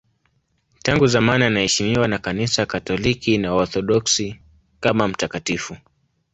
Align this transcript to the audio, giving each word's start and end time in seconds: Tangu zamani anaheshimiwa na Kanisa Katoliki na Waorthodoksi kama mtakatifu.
Tangu 0.83 1.07
zamani 1.07 1.43
anaheshimiwa 1.43 2.07
na 2.07 2.17
Kanisa 2.17 2.65
Katoliki 2.65 3.37
na 3.37 3.53
Waorthodoksi 3.53 4.39
kama 4.79 5.07
mtakatifu. 5.07 5.77